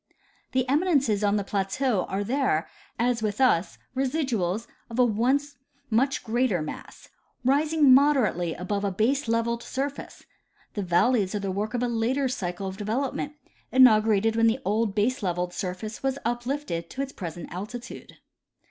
[0.53, 2.67] The eminences on the plateau are there,
[2.97, 5.57] as 'with us, residuals of a once
[5.91, 7.09] much greater mass,
[7.45, 10.23] rising moderately above a base levelled surface;
[10.73, 13.33] the valleys are the work of a later cycle of development,
[13.71, 18.17] inaugurated when the old baselevelled surface was uplifted to its present altitude.